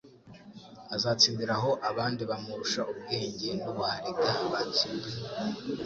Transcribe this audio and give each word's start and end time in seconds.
azatsindira 0.95 1.53
aho 1.57 1.71
abandi 1.89 2.21
bamurusha 2.29 2.81
ubwenge 2.91 3.47
n'ubuhariga 3.63 4.29
batsindiwe. 4.51 5.09